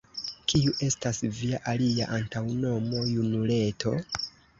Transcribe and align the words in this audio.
kiu 0.51 0.71
estas 0.85 1.19
via 1.39 1.59
alia 1.73 2.07
antaŭnomo, 2.19 3.03
junuleto? 3.11 3.93